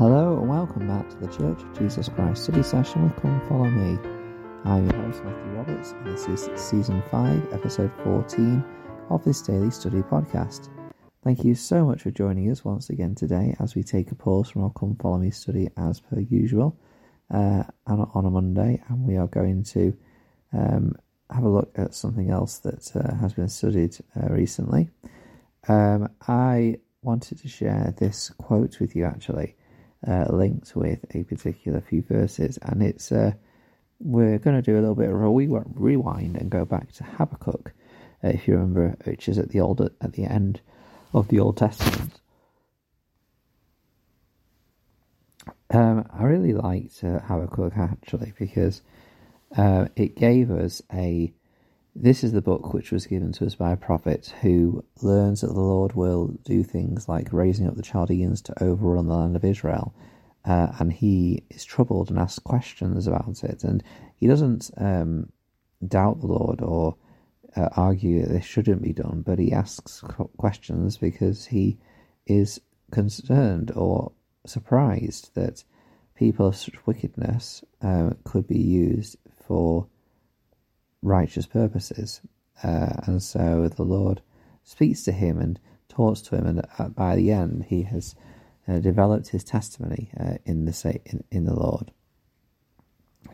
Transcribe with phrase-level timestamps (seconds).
[0.00, 3.68] Hello and welcome back to the Church of Jesus Christ study session with Come Follow
[3.68, 3.98] Me.
[4.64, 8.64] I'm your host Matthew Roberts and this is season 5, episode 14
[9.10, 10.70] of this daily study podcast.
[11.22, 14.48] Thank you so much for joining us once again today as we take a pause
[14.48, 16.78] from our Come Follow Me study as per usual
[17.30, 19.94] uh, on a Monday and we are going to
[20.54, 20.94] um,
[21.28, 24.88] have a look at something else that uh, has been studied uh, recently.
[25.68, 29.56] Um, I wanted to share this quote with you actually
[30.06, 33.32] uh, linked with a particular few verses, and it's uh,
[34.00, 37.72] we're going to do a little bit of a rewind and go back to Habakkuk,
[38.24, 40.60] uh, if you remember, which is at the old at the end
[41.12, 42.20] of the Old Testament.
[45.72, 48.82] Um, I really liked uh, Habakkuk actually because
[49.56, 51.32] uh, it gave us a
[51.94, 55.48] this is the book which was given to us by a prophet who learns that
[55.48, 59.44] the Lord will do things like raising up the Chaldeans to overrun the land of
[59.44, 59.94] Israel.
[60.44, 63.64] Uh, and he is troubled and asks questions about it.
[63.64, 63.82] And
[64.16, 65.30] he doesn't um,
[65.86, 66.96] doubt the Lord or
[67.56, 70.02] uh, argue that this shouldn't be done, but he asks
[70.38, 71.78] questions because he
[72.26, 74.12] is concerned or
[74.46, 75.64] surprised that
[76.14, 79.86] people of such wickedness uh, could be used for
[81.02, 82.20] righteous purposes.
[82.62, 84.20] Uh, and so the Lord
[84.64, 88.14] speaks to him and talks to him, and uh, by the end, he has
[88.68, 91.90] uh, developed his testimony uh, in the in, in the Lord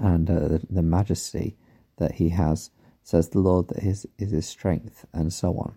[0.00, 1.56] and uh, the, the, majesty
[1.96, 2.70] that he has.
[3.02, 5.76] Says the Lord that his is his strength, and so on.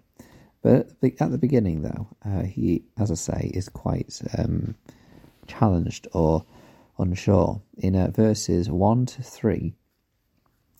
[0.61, 4.75] But at the beginning, though, uh, he, as I say, is quite um,
[5.47, 6.45] challenged or
[6.99, 7.61] unsure.
[7.77, 9.75] In verses one to three,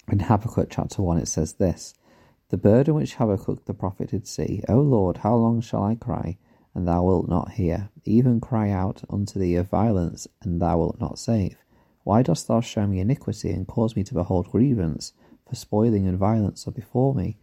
[0.08, 1.94] in Habakkuk chapter 1, it says this
[2.50, 6.38] The burden which Habakkuk the prophet did see, O Lord, how long shall I cry,
[6.74, 7.90] and thou wilt not hear?
[8.04, 11.58] Even cry out unto thee of violence, and thou wilt not save.
[12.04, 15.14] Why dost thou show me iniquity, and cause me to behold grievance?
[15.48, 17.38] For spoiling and violence are before me,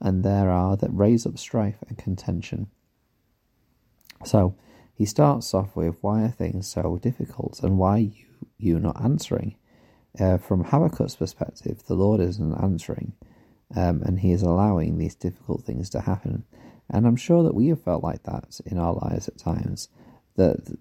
[0.00, 2.68] and there are that raise up strife and contention.
[4.24, 4.54] So
[4.94, 9.56] he starts off with, Why are things so difficult, and why you you not answering?
[10.18, 13.12] Uh, from Habakkuk's perspective, the Lord isn't answering,
[13.74, 16.44] um, and He is allowing these difficult things to happen.
[16.88, 19.88] And I'm sure that we have felt like that in our lives at times.
[20.36, 20.76] That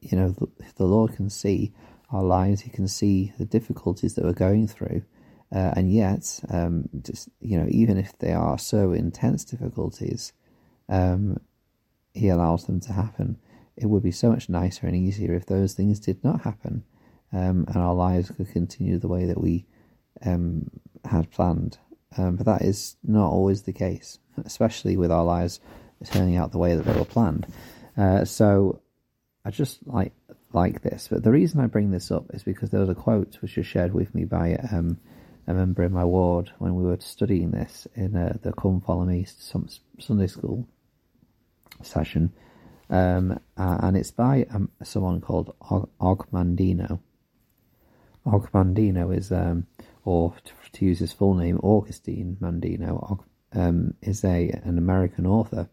[0.00, 1.72] you know the, the Lord can see
[2.10, 5.02] our lives; He can see the difficulties that we're going through,
[5.52, 10.32] uh, and yet, um, just you know, even if they are so intense difficulties,
[10.88, 11.38] um,
[12.14, 13.38] He allows them to happen.
[13.76, 16.84] It would be so much nicer and easier if those things did not happen
[17.32, 19.66] um, and our lives could continue the way that we
[20.24, 20.70] um,
[21.04, 21.78] had planned.
[22.16, 25.60] Um, but that is not always the case, especially with our lives
[26.04, 27.46] turning out the way that they were planned.
[27.96, 28.80] Uh, so
[29.44, 30.12] I just like
[30.52, 31.08] like this.
[31.10, 33.66] But the reason I bring this up is because there was a quote which was
[33.66, 34.98] shared with me by um,
[35.46, 39.04] a member in my ward when we were studying this in uh, the Come Follow
[39.04, 39.26] Me
[39.98, 40.66] Sunday School
[41.82, 42.32] session.
[42.88, 46.26] Um, and it's by um, someone called Og, Og
[48.26, 48.32] Mandino.
[48.32, 49.66] Og Mandino is, um,
[50.04, 53.22] or to, to, use his full name, Augustine Mandino,
[53.52, 55.68] um, is a an American author,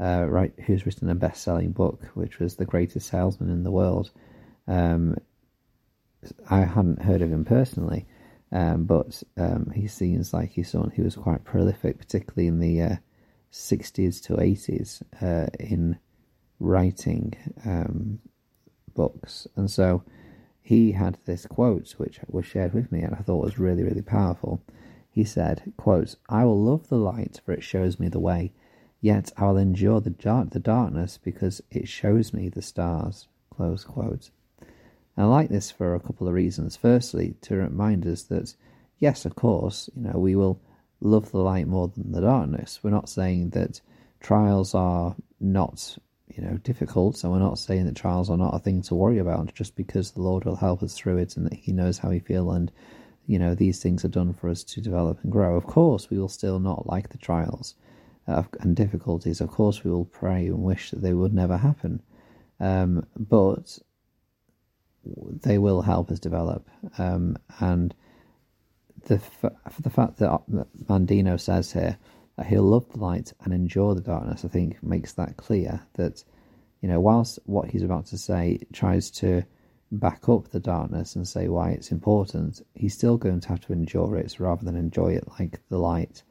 [0.00, 4.10] uh, right, who's written a best-selling book, which was The Greatest Salesman in the World.
[4.66, 5.16] Um,
[6.50, 8.06] I hadn't heard of him personally,
[8.52, 12.82] um, but um, he seems like he's someone who was quite prolific, particularly in the
[12.82, 12.96] uh,
[13.52, 15.98] 60s to 80s uh, in
[16.60, 18.18] writing um,
[18.94, 19.46] books.
[19.56, 20.02] And so
[20.68, 24.02] he had this quote which was shared with me and I thought was really, really
[24.02, 24.60] powerful.
[25.10, 28.52] He said, quote, I will love the light for it shows me the way,
[29.00, 33.28] yet I will endure the, dark, the darkness because it shows me the stars.
[33.48, 34.28] Close quote.
[34.60, 34.68] And
[35.16, 36.76] I like this for a couple of reasons.
[36.76, 38.54] Firstly, to remind us that,
[38.98, 40.60] yes, of course, you know, we will
[41.00, 42.80] love the light more than the darkness.
[42.82, 43.80] We're not saying that
[44.20, 45.96] trials are not
[46.34, 47.16] you know difficult.
[47.16, 50.10] So we're not saying that trials are not a thing to worry about, just because
[50.10, 52.70] the Lord will help us through it and that He knows how we feel and
[53.26, 55.56] you know these things are done for us to develop and grow.
[55.56, 57.74] Of course, we will still not like the trials
[58.26, 59.40] uh, and difficulties.
[59.40, 62.02] Of course, we will pray and wish that they would never happen,
[62.60, 63.78] um, but
[65.42, 66.68] they will help us develop.
[66.98, 67.94] Um, and
[69.06, 70.40] the f- the fact that
[70.86, 71.98] Mandino says here
[72.38, 76.22] that he'll love the light and endure the darkness, I think makes that clear that,
[76.80, 79.42] you know, whilst what he's about to say tries to
[79.90, 83.72] back up the darkness and say why it's important, he's still going to have to
[83.72, 86.22] endure it rather than enjoy it like the light.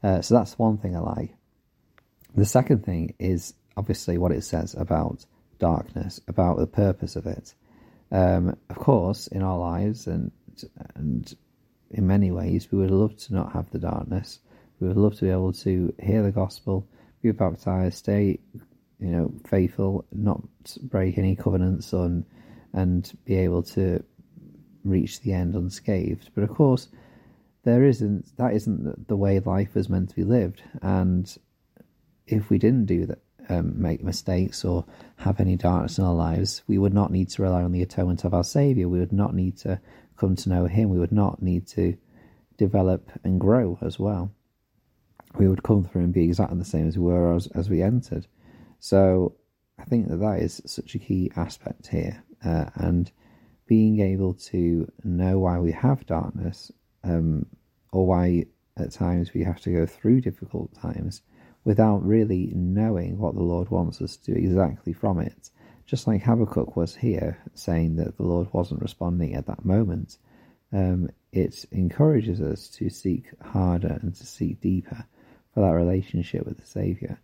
[0.00, 1.34] Uh, so that's one thing I like.
[2.36, 5.26] The second thing is obviously what it says about
[5.58, 7.52] darkness, about the purpose of it.
[8.12, 10.30] Um, of course, in our lives and
[10.94, 11.34] and
[11.90, 14.38] in many ways, we would love to not have the darkness.
[14.80, 16.86] We would love to be able to hear the gospel,
[17.22, 18.38] be baptized, stay,
[19.00, 20.42] you know, faithful, not
[20.82, 22.24] break any covenants on,
[22.72, 24.04] and be able to
[24.84, 26.30] reach the end unscathed.
[26.34, 26.88] But of course,
[27.64, 28.36] there isn't.
[28.36, 30.62] That isn't the way life is meant to be lived.
[30.80, 31.36] And
[32.26, 34.84] if we didn't do that, um, make mistakes or
[35.16, 38.24] have any darkness in our lives, we would not need to rely on the atonement
[38.24, 38.88] of our Saviour.
[38.88, 39.80] We would not need to
[40.16, 40.90] come to know Him.
[40.90, 41.96] We would not need to
[42.56, 44.32] develop and grow as well.
[45.38, 47.82] We would come through and be exactly the same as we were as, as we
[47.82, 48.26] entered.
[48.80, 49.36] So
[49.78, 52.22] I think that that is such a key aspect here.
[52.44, 53.10] Uh, and
[53.66, 56.72] being able to know why we have darkness
[57.04, 57.46] um,
[57.92, 58.46] or why
[58.76, 61.22] at times we have to go through difficult times
[61.64, 65.50] without really knowing what the Lord wants us to do exactly from it.
[65.86, 70.18] Just like Habakkuk was here, saying that the Lord wasn't responding at that moment,
[70.72, 75.04] um, it encourages us to seek harder and to seek deeper
[75.60, 77.20] that relationship with the Saviour.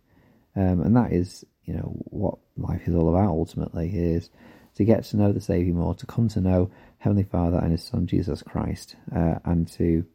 [0.55, 4.29] Um, and that is, you know, what life is all about ultimately, is
[4.75, 7.83] to get to know the Saviour more, to come to know Heavenly Father and His
[7.83, 10.05] Son Jesus Christ, uh, and to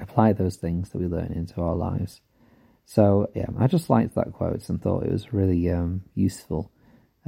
[0.00, 2.20] apply those things that we learn into our lives.
[2.84, 6.70] So yeah, I just liked that quote and thought it was really um, useful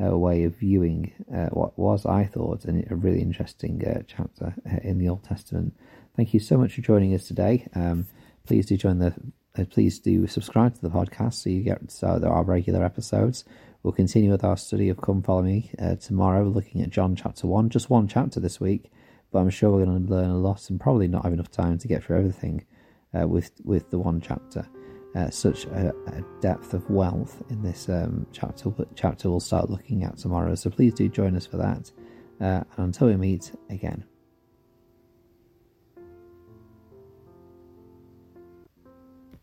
[0.01, 4.77] uh, way of viewing uh, what was, I thought, a really interesting uh, chapter uh,
[4.83, 5.77] in the Old Testament.
[6.17, 7.67] Thank you so much for joining us today.
[7.75, 8.07] Um,
[8.49, 9.15] please do join the.
[9.57, 13.45] Uh, please do subscribe to the podcast so you get so there are regular episodes.
[13.83, 17.47] We'll continue with our study of Come Follow Me uh, tomorrow, looking at John chapter
[17.47, 18.91] one, just one chapter this week,
[19.31, 21.79] but I'm sure we're going to learn a lot and probably not have enough time
[21.79, 22.67] to get through everything
[23.13, 24.67] with with the one chapter
[25.15, 28.71] uh, such a, a, depth of wealth in this um, chapter.
[28.95, 30.55] Chapter we'll start looking at tomorrow.
[30.55, 31.91] So please do join us for that.
[32.41, 34.05] Uh, and until we meet again.